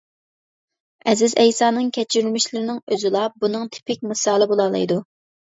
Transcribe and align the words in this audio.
ئەزىز 1.11 1.35
ئەيسانىڭ 1.43 1.91
كەچۈرمىشلىرىنىڭ 1.97 2.81
ئوزىلا 2.97 3.23
بۇنىڭ 3.45 3.69
تىپىك 3.77 4.03
مىسالى 4.15 4.51
بولالايدۇ. 4.55 5.01